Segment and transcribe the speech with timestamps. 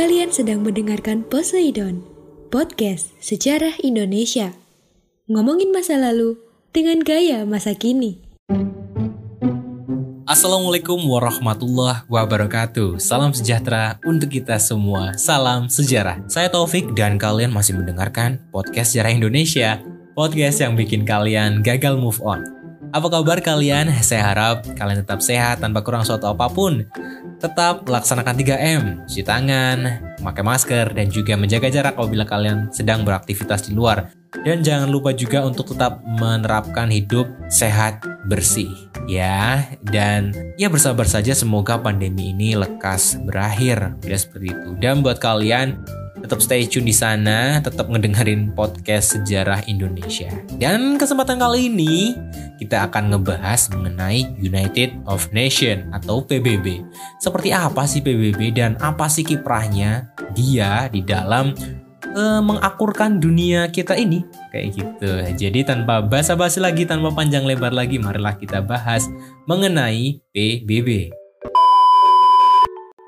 [0.00, 2.00] Kalian sedang mendengarkan Poseidon,
[2.48, 4.56] podcast sejarah Indonesia.
[5.28, 6.40] Ngomongin masa lalu
[6.72, 8.16] dengan gaya masa kini.
[10.24, 17.76] Assalamualaikum warahmatullahi wabarakatuh Salam sejahtera untuk kita semua Salam sejarah Saya Taufik dan kalian masih
[17.76, 19.84] mendengarkan Podcast Sejarah Indonesia
[20.16, 22.46] Podcast yang bikin kalian gagal move on
[22.94, 23.90] Apa kabar kalian?
[24.00, 26.88] Saya harap kalian tetap sehat tanpa kurang suatu apa pun
[27.40, 29.78] Tetap laksanakan 3M Cuci tangan,
[30.20, 34.12] memakai masker, dan juga menjaga jarak apabila kalian sedang beraktivitas di luar.
[34.44, 38.68] Dan jangan lupa juga untuk tetap menerapkan hidup sehat bersih
[39.08, 39.64] ya.
[39.80, 43.96] Dan ya bersabar saja semoga pandemi ini lekas berakhir.
[44.04, 44.76] Ya seperti itu.
[44.76, 45.80] Dan buat kalian
[46.20, 50.28] tetap stay tune di sana tetap ngedengerin podcast sejarah Indonesia
[50.60, 52.14] dan kesempatan kali ini
[52.60, 56.84] kita akan ngebahas mengenai United of Nation atau PBB
[57.18, 61.56] seperti apa sih PBB dan apa sih kiprahnya dia di dalam
[62.14, 65.10] uh, mengakurkan dunia kita ini kayak gitu.
[65.38, 69.06] Jadi tanpa basa-basi lagi, tanpa panjang lebar lagi, marilah kita bahas
[69.46, 71.19] mengenai PBB.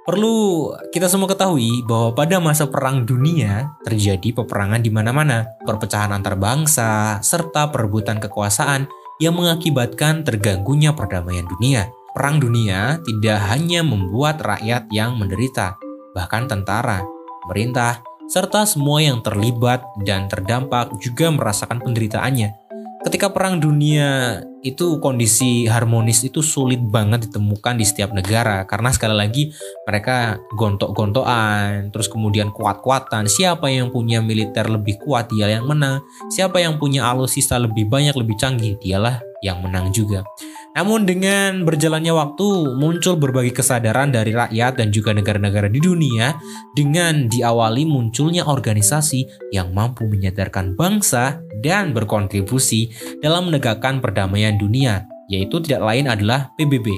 [0.02, 6.34] Perlu kita semua ketahui bahwa pada masa perang dunia terjadi peperangan di mana-mana, perpecahan antar
[6.34, 8.90] bangsa, serta perebutan kekuasaan
[9.22, 11.86] yang mengakibatkan terganggunya perdamaian dunia.
[12.18, 15.78] Perang dunia tidak hanya membuat rakyat yang menderita,
[16.18, 17.06] bahkan tentara,
[17.46, 22.61] pemerintah, serta semua yang terlibat dan terdampak juga merasakan penderitaannya.
[23.02, 29.18] Ketika perang dunia itu kondisi harmonis itu sulit banget ditemukan di setiap negara karena sekali
[29.18, 29.50] lagi
[29.82, 33.26] mereka gontok-gontokan, terus kemudian kuat-kuatan.
[33.26, 38.14] Siapa yang punya militer lebih kuat dia yang menang, siapa yang punya alutsista lebih banyak
[38.14, 40.22] lebih canggih dialah yang menang juga.
[40.72, 42.48] Namun dengan berjalannya waktu
[42.80, 46.32] muncul berbagai kesadaran dari rakyat dan juga negara-negara di dunia
[46.72, 52.88] dengan diawali munculnya organisasi yang mampu menyadarkan bangsa dan berkontribusi
[53.20, 56.88] dalam menegakkan perdamaian dunia, yaitu tidak lain adalah PBB.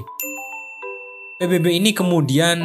[1.35, 2.63] PBB ini kemudian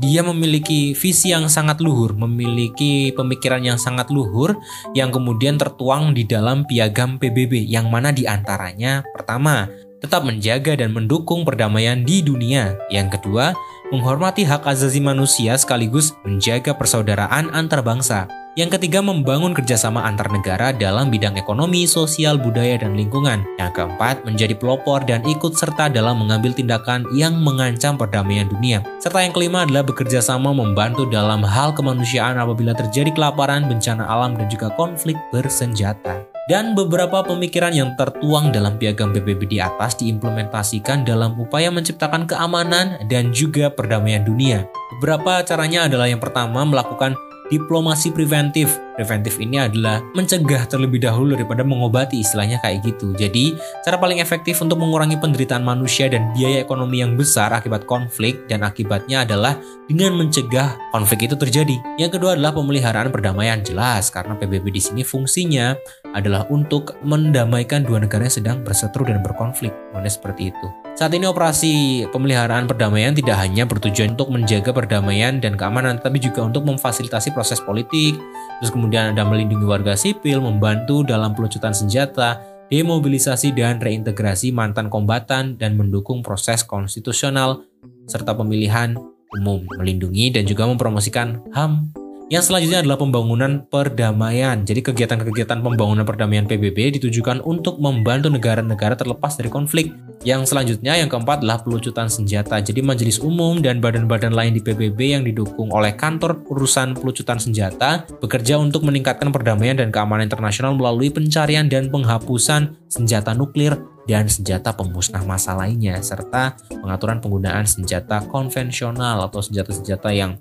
[0.00, 4.56] dia memiliki visi yang sangat luhur, memiliki pemikiran yang sangat luhur
[4.96, 9.68] yang kemudian tertuang di dalam piagam PBB yang mana di antaranya pertama
[10.06, 12.78] tetap menjaga dan mendukung perdamaian di dunia.
[12.94, 13.58] Yang kedua,
[13.90, 18.30] menghormati hak asasi manusia sekaligus menjaga persaudaraan antar bangsa.
[18.56, 23.44] Yang ketiga, membangun kerjasama antar negara dalam bidang ekonomi, sosial, budaya, dan lingkungan.
[23.60, 28.80] Yang keempat, menjadi pelopor dan ikut serta dalam mengambil tindakan yang mengancam perdamaian dunia.
[28.96, 34.40] Serta yang kelima adalah bekerja sama membantu dalam hal kemanusiaan apabila terjadi kelaparan, bencana alam,
[34.40, 36.35] dan juga konflik bersenjata.
[36.46, 43.02] Dan beberapa pemikiran yang tertuang dalam piagam PBB di atas diimplementasikan dalam upaya menciptakan keamanan
[43.10, 44.62] dan juga perdamaian dunia.
[44.94, 47.18] Beberapa caranya adalah yang pertama melakukan
[47.48, 48.78] diplomasi preventif.
[48.96, 53.12] Preventif ini adalah mencegah terlebih dahulu daripada mengobati istilahnya kayak gitu.
[53.12, 53.52] Jadi,
[53.84, 58.64] cara paling efektif untuk mengurangi penderitaan manusia dan biaya ekonomi yang besar akibat konflik dan
[58.64, 61.76] akibatnya adalah dengan mencegah konflik itu terjadi.
[62.00, 65.76] Yang kedua adalah pemeliharaan perdamaian jelas karena PBB di sini fungsinya
[66.16, 69.76] adalah untuk mendamaikan dua negara yang sedang berseteru dan berkonflik.
[69.92, 70.85] Mana seperti itu.
[70.96, 76.40] Saat ini operasi pemeliharaan perdamaian tidak hanya bertujuan untuk menjaga perdamaian dan keamanan, tapi juga
[76.40, 78.16] untuk memfasilitasi proses politik,
[78.56, 82.40] terus kemudian ada melindungi warga sipil, membantu dalam pelucutan senjata,
[82.72, 87.60] demobilisasi dan reintegrasi mantan kombatan, dan mendukung proses konstitusional
[88.08, 88.96] serta pemilihan
[89.36, 91.92] umum, melindungi dan juga mempromosikan HAM
[92.26, 94.66] yang selanjutnya adalah pembangunan perdamaian.
[94.66, 99.94] Jadi kegiatan-kegiatan pembangunan perdamaian PBB ditujukan untuk membantu negara-negara terlepas dari konflik.
[100.26, 102.58] Yang selanjutnya yang keempat adalah pelucutan senjata.
[102.58, 108.02] Jadi majelis umum dan badan-badan lain di PBB yang didukung oleh kantor urusan pelucutan senjata
[108.18, 113.78] bekerja untuk meningkatkan perdamaian dan keamanan internasional melalui pencarian dan penghapusan senjata nuklir
[114.10, 120.38] dan senjata pemusnah massa lainnya serta pengaturan penggunaan senjata konvensional atau senjata-senjata yang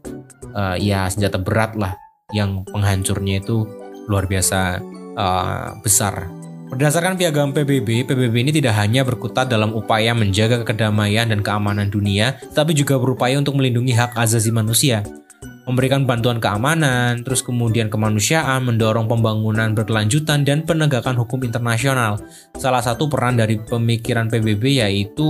[0.56, 2.00] uh, ya senjata berat lah
[2.34, 3.68] yang penghancurnya itu
[4.10, 4.82] luar biasa
[5.14, 6.32] uh, besar.
[6.66, 12.42] Berdasarkan piagam PBB, PBB ini tidak hanya berkutat dalam upaya menjaga kedamaian dan keamanan dunia,
[12.58, 15.06] tapi juga berupaya untuk melindungi hak asasi manusia
[15.66, 22.22] memberikan bantuan keamanan, terus kemudian kemanusiaan, mendorong pembangunan berkelanjutan dan penegakan hukum internasional.
[22.54, 25.26] Salah satu peran dari pemikiran PBB yaitu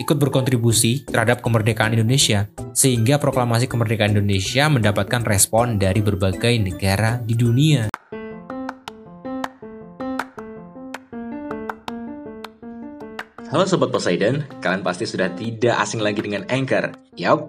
[0.00, 7.36] ikut berkontribusi terhadap kemerdekaan Indonesia, sehingga proklamasi kemerdekaan Indonesia mendapatkan respon dari berbagai negara di
[7.36, 7.92] dunia.
[13.48, 16.92] Halo Sobat Poseidon, kalian pasti sudah tidak asing lagi dengan Anchor.
[17.16, 17.48] Yap,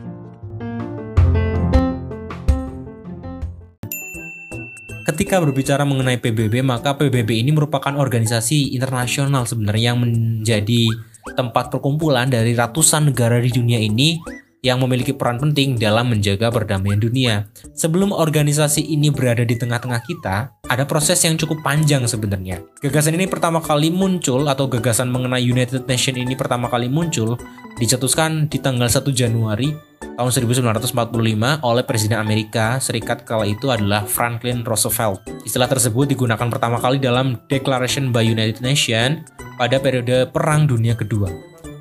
[5.01, 10.93] Ketika berbicara mengenai PBB, maka PBB ini merupakan organisasi internasional sebenarnya yang menjadi
[11.33, 14.21] tempat perkumpulan dari ratusan negara di dunia ini
[14.61, 17.49] yang memiliki peran penting dalam menjaga perdamaian dunia.
[17.73, 22.61] Sebelum organisasi ini berada di tengah-tengah kita, ada proses yang cukup panjang sebenarnya.
[22.77, 27.41] Gagasan ini pertama kali muncul atau gagasan mengenai United Nations ini pertama kali muncul
[27.81, 29.90] dicetuskan di tanggal 1 Januari
[30.21, 35.25] tahun 1945 oleh Presiden Amerika Serikat kala itu adalah Franklin Roosevelt.
[35.41, 39.25] Istilah tersebut digunakan pertama kali dalam Declaration by United Nations
[39.57, 41.25] pada periode Perang Dunia Kedua.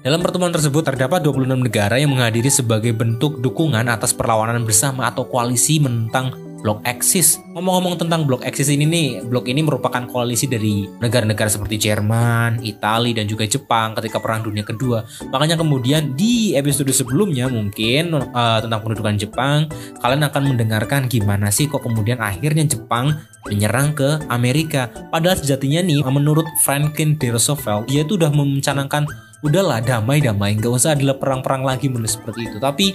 [0.01, 5.29] Dalam pertemuan tersebut terdapat 26 negara yang menghadiri sebagai bentuk dukungan atas perlawanan bersama atau
[5.29, 7.41] koalisi menentang Blok Axis.
[7.57, 13.17] Ngomong-ngomong tentang Blok Axis ini nih, blok ini merupakan koalisi dari negara-negara seperti Jerman, Italia,
[13.17, 15.03] dan juga Jepang ketika Perang Dunia Kedua.
[15.33, 19.67] Makanya kemudian di episode sebelumnya mungkin uh, tentang pendudukan Jepang,
[19.99, 23.17] kalian akan mendengarkan gimana sih kok kemudian akhirnya Jepang
[23.49, 24.93] menyerang ke Amerika.
[25.09, 27.33] Padahal sejatinya nih, menurut Franklin D.
[27.33, 29.09] Roosevelt, dia tuh udah mencanangkan
[29.41, 32.93] udahlah damai-damai nggak usah ada perang-perang lagi menurut seperti itu tapi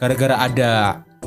[0.00, 0.70] gara-gara ada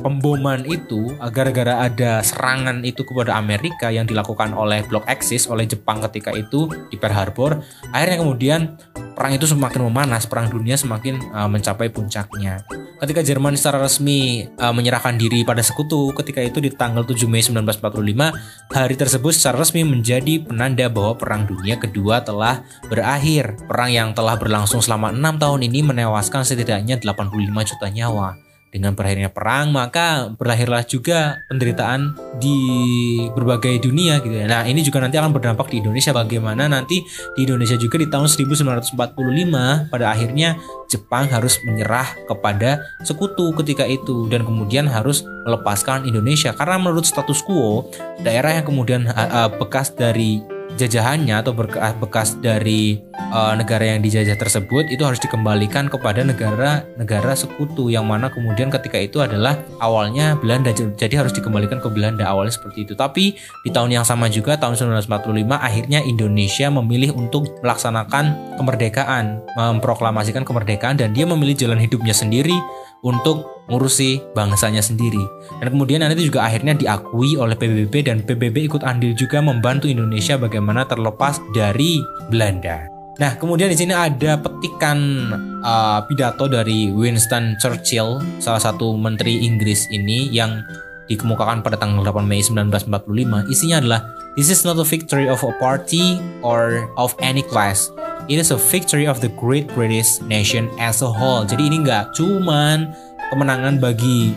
[0.06, 5.98] pemboman itu gara-gara ada serangan itu kepada Amerika yang dilakukan oleh Blok Axis oleh Jepang
[6.06, 7.58] ketika itu di Pearl Harbor
[7.90, 8.78] akhirnya kemudian
[9.18, 12.62] perang itu semakin memanas perang dunia semakin uh, mencapai puncaknya.
[13.00, 17.42] Ketika Jerman secara resmi uh, menyerahkan diri pada sekutu ketika itu di tanggal 7 Mei
[17.42, 22.62] 1945 hari tersebut secara resmi menjadi penanda bahwa perang dunia kedua telah
[22.92, 23.56] berakhir.
[23.66, 28.45] Perang yang telah berlangsung selama enam tahun ini menewaskan setidaknya 85 juta nyawa
[28.76, 32.60] dengan berakhirnya perang, maka berlahirlah juga penderitaan di
[33.32, 34.52] berbagai dunia gitu ya.
[34.52, 37.00] Nah, ini juga nanti akan berdampak di Indonesia bagaimana nanti
[37.40, 39.00] di Indonesia juga di tahun 1945
[39.88, 40.60] pada akhirnya
[40.92, 47.40] Jepang harus menyerah kepada sekutu ketika itu dan kemudian harus melepaskan Indonesia karena menurut status
[47.48, 47.88] quo
[48.20, 51.56] daerah yang kemudian uh, bekas dari jajahannya atau
[52.02, 53.00] bekas dari
[53.32, 59.00] uh, negara yang dijajah tersebut itu harus dikembalikan kepada negara-negara sekutu yang mana kemudian ketika
[59.00, 62.94] itu adalah awalnya Belanda jadi harus dikembalikan ke Belanda awalnya seperti itu.
[62.94, 70.44] Tapi di tahun yang sama juga tahun 1945 akhirnya Indonesia memilih untuk melaksanakan kemerdekaan memproklamasikan
[70.44, 72.56] kemerdekaan dan dia memilih jalan hidupnya sendiri
[73.06, 75.22] untuk ngurusi bangsanya sendiri.
[75.62, 80.38] Dan kemudian nanti juga akhirnya diakui oleh PBB dan PBB ikut andil juga membantu Indonesia
[80.38, 82.86] bagaimana terlepas dari Belanda.
[83.16, 85.00] Nah, kemudian di sini ada petikan
[85.64, 90.60] uh, pidato dari Winston Churchill, salah satu menteri Inggris ini yang
[91.08, 93.48] dikemukakan pada tanggal 8 Mei 1945.
[93.48, 94.02] Isinya adalah
[94.36, 97.88] This is not a victory of a party or of any class.
[98.28, 101.48] It is a victory of the great British nation as a whole.
[101.48, 102.92] Jadi ini nggak cuman
[103.30, 104.34] kemenangan bagi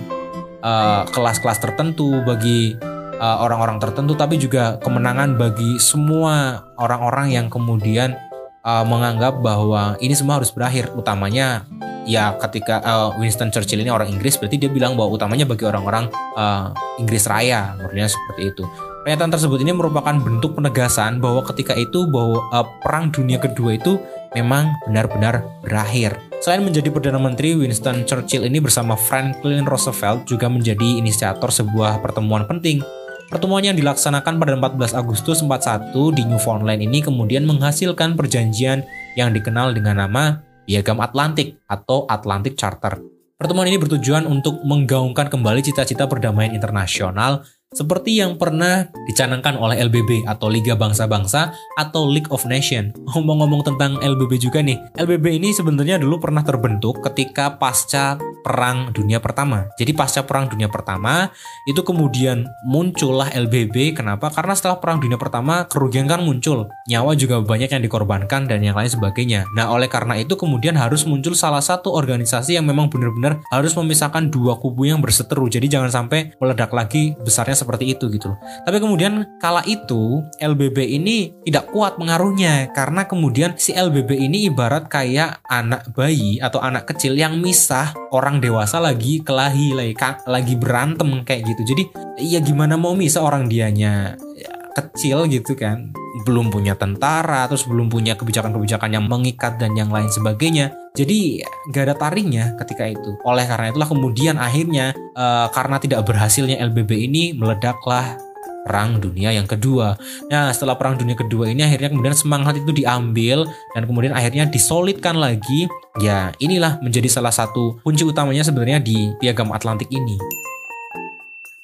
[0.63, 2.77] uh, kelas-kelas uh, tertentu, bagi
[3.19, 8.17] uh, orang-orang uh, tertentu, tapi juga kemenangan bagi semua orang-orang yang kemudian
[8.65, 10.91] uh, menganggap bahwa ini semua harus berakhir.
[10.95, 11.67] Utamanya
[12.09, 16.09] ya ketika uh, Winston Churchill ini orang Inggris, berarti dia bilang bahwa utamanya bagi orang-orang
[16.35, 18.65] uh, Inggris Raya, menurutnya seperti itu.
[19.05, 24.01] Pernyataan tersebut ini merupakan bentuk penegasan bahwa ketika itu bahwa uh, perang dunia kedua itu
[24.37, 26.19] memang benar-benar berakhir.
[26.39, 32.47] Selain menjadi Perdana Menteri, Winston Churchill ini bersama Franklin Roosevelt juga menjadi inisiator sebuah pertemuan
[32.47, 32.81] penting.
[33.29, 38.87] Pertemuan yang dilaksanakan pada 14 Agustus 41 di Newfoundland ini kemudian menghasilkan perjanjian
[39.21, 42.97] yang dikenal dengan nama Piagam Atlantik atau Atlantic Charter.
[43.39, 50.25] Pertemuan ini bertujuan untuk menggaungkan kembali cita-cita perdamaian internasional seperti yang pernah dicanangkan oleh LBB
[50.25, 52.97] atau Liga Bangsa-Bangsa atau League of Nation.
[53.13, 59.19] Ngomong-ngomong tentang LBB juga nih, LBB ini sebenarnya dulu pernah terbentuk ketika pasca Perang Dunia
[59.23, 59.69] Pertama.
[59.79, 61.31] Jadi pasca Perang Dunia Pertama
[61.65, 63.97] itu kemudian muncullah LBB.
[63.97, 64.29] Kenapa?
[64.29, 68.75] Karena setelah Perang Dunia Pertama kerugian kan muncul, nyawa juga banyak yang dikorbankan dan yang
[68.75, 69.49] lain sebagainya.
[69.55, 74.29] Nah oleh karena itu kemudian harus muncul salah satu organisasi yang memang benar-benar harus memisahkan
[74.29, 75.49] dua kubu yang berseteru.
[75.49, 78.39] Jadi jangan sampai meledak lagi besarnya seperti itu gitu loh.
[78.67, 84.91] Tapi kemudian kala itu LBB ini tidak kuat pengaruhnya karena kemudian si LBB ini ibarat
[84.93, 89.97] kayak anak bayi atau anak kecil yang misah orang dewasa lagi kelahi lagi
[90.29, 91.73] lagi berantem kayak gitu.
[91.73, 91.83] Jadi
[92.21, 94.13] ya gimana mau misah orang dianya?
[94.37, 95.97] Ya, kecil gitu kan.
[96.29, 100.77] Belum punya tentara terus belum punya kebijakan-kebijakan yang mengikat dan yang lain sebagainya.
[100.93, 101.41] Jadi
[101.73, 103.17] gak ada taringnya ketika itu.
[103.25, 108.28] Oleh karena itulah kemudian akhirnya uh, karena tidak berhasilnya LBB ini meledaklah
[108.69, 109.97] Perang Dunia yang kedua.
[110.29, 115.17] Nah, setelah Perang Dunia kedua ini akhirnya kemudian semangat itu diambil dan kemudian akhirnya disolidkan
[115.17, 115.65] lagi.
[116.05, 120.21] Ya, inilah menjadi salah satu kunci utamanya sebenarnya di Piagam Atlantik ini.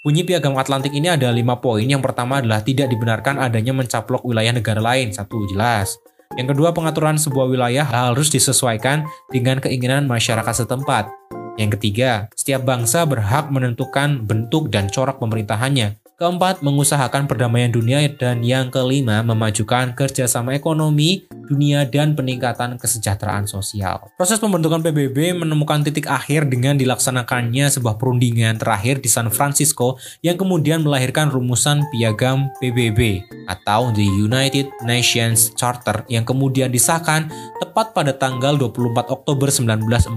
[0.04, 1.80] Bunyi piagam Atlantik ini ada lima poin.
[1.80, 5.16] Yang pertama adalah tidak dibenarkan adanya mencaplok wilayah negara lain.
[5.16, 5.96] Satu jelas.
[6.36, 11.08] Yang kedua, pengaturan sebuah wilayah harus disesuaikan dengan keinginan masyarakat setempat.
[11.56, 16.03] Yang ketiga, setiap bangsa berhak menentukan bentuk dan corak pemerintahannya.
[16.14, 23.98] Keempat, mengusahakan perdamaian dunia dan yang kelima, memajukan kerjasama ekonomi dunia dan peningkatan kesejahteraan sosial.
[24.14, 30.38] Proses pembentukan PBB menemukan titik akhir dengan dilaksanakannya sebuah perundingan terakhir di San Francisco yang
[30.38, 37.26] kemudian melahirkan rumusan piagam PBB atau The United Nations Charter yang kemudian disahkan
[37.58, 40.14] tepat pada tanggal 24 Oktober 1945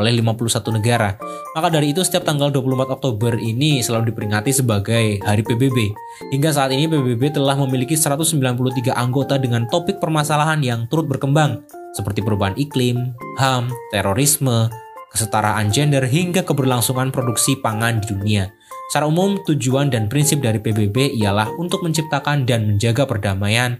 [0.00, 1.20] oleh 51 negara.
[1.54, 5.94] Maka dari itu setiap tanggal 24 Oktober ini selalu diperingati sebagai Hari PBB.
[6.34, 11.62] Hingga saat ini PBB telah memiliki 193 anggota dengan topik permasalahan yang turut berkembang,
[11.94, 14.66] seperti perubahan iklim, HAM, terorisme,
[15.14, 18.50] kesetaraan gender, hingga keberlangsungan produksi pangan di dunia.
[18.90, 23.78] Secara umum, tujuan dan prinsip dari PBB ialah untuk menciptakan dan menjaga perdamaian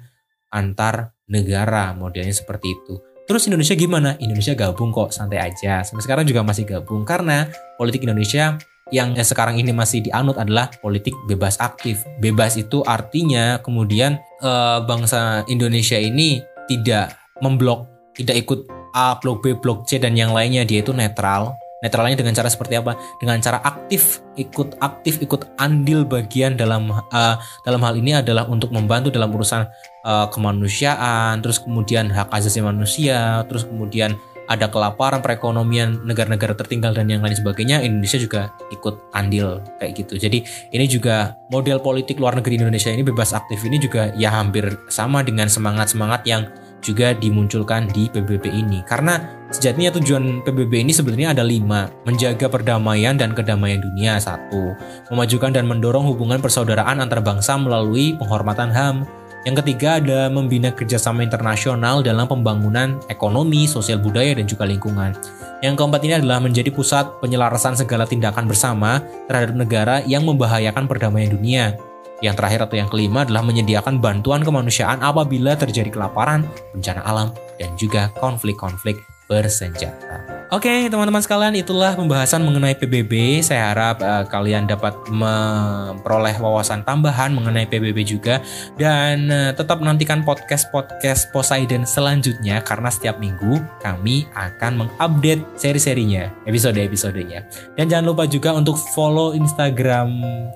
[0.54, 3.13] antar negara, modelnya seperti itu.
[3.24, 4.20] Terus Indonesia gimana?
[4.20, 5.80] Indonesia gabung kok, santai aja.
[5.80, 7.48] Sampai sekarang juga masih gabung karena
[7.80, 8.60] politik Indonesia
[8.92, 12.04] yang sekarang ini masih dianut adalah politik bebas aktif.
[12.20, 14.52] Bebas itu artinya kemudian e,
[14.84, 20.68] bangsa Indonesia ini tidak memblok, tidak ikut A, blok B, blok C dan yang lainnya
[20.68, 21.56] dia itu netral.
[21.84, 22.96] Netralnya dengan cara seperti apa?
[23.20, 27.36] Dengan cara aktif, ikut aktif, ikut andil bagian dalam uh,
[27.68, 29.68] dalam hal ini adalah untuk membantu dalam urusan
[30.08, 37.08] uh, kemanusiaan, terus kemudian hak asasi manusia, terus kemudian ada kelaparan perekonomian negara-negara tertinggal dan
[37.08, 42.36] yang lain sebagainya Indonesia juga ikut andil kayak gitu jadi ini juga model politik luar
[42.36, 46.44] negeri Indonesia ini bebas aktif ini juga ya hampir sama dengan semangat-semangat yang
[46.84, 53.16] juga dimunculkan di PBB ini karena sejatinya tujuan PBB ini sebenarnya ada lima menjaga perdamaian
[53.16, 54.76] dan kedamaian dunia satu
[55.08, 59.08] memajukan dan mendorong hubungan persaudaraan antar bangsa melalui penghormatan HAM
[59.44, 65.12] yang ketiga ada membina kerjasama internasional dalam pembangunan ekonomi, sosial budaya, dan juga lingkungan.
[65.60, 71.28] Yang keempat ini adalah menjadi pusat penyelarasan segala tindakan bersama terhadap negara yang membahayakan perdamaian
[71.28, 71.76] dunia.
[72.22, 77.28] Yang terakhir atau yang kelima adalah menyediakan bantuan kemanusiaan apabila terjadi kelaparan, bencana alam,
[77.58, 80.34] dan juga konflik-konflik bersenjata.
[80.52, 83.42] Oke, okay, teman-teman sekalian, itulah pembahasan mengenai PBB.
[83.42, 88.38] Saya harap uh, kalian dapat memperoleh wawasan tambahan mengenai PBB juga
[88.78, 97.48] dan uh, tetap nantikan podcast-podcast Poseidon selanjutnya karena setiap minggu kami akan mengupdate seri-serinya, episode-episodenya.
[97.74, 100.12] Dan jangan lupa juga untuk follow Instagram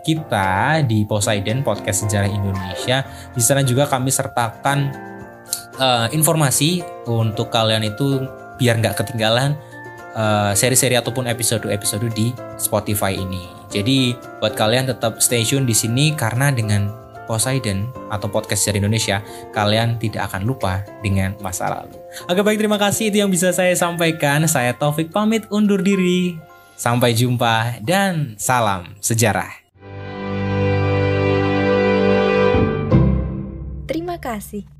[0.06, 3.02] kita di Poseidon Podcast Sejarah Indonesia.
[3.34, 4.78] Di sana juga kami sertakan
[5.80, 8.20] uh, informasi untuk kalian itu
[8.58, 9.56] biar nggak ketinggalan
[10.18, 13.46] Eh, seri-seri uh, ataupun episode-episode di Spotify ini.
[13.70, 16.90] Jadi buat kalian tetap stay tune di sini karena dengan
[17.30, 19.22] Poseidon atau podcast dari Indonesia,
[19.54, 21.94] kalian tidak akan lupa dengan masa lalu.
[22.26, 24.42] Oke baik terima kasih itu yang bisa saya sampaikan.
[24.50, 26.34] Saya Taufik pamit undur diri.
[26.74, 29.54] Sampai jumpa dan salam sejarah.
[33.86, 34.77] Terima kasih.